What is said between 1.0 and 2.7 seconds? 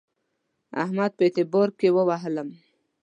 په اعتبار کې ووهلم.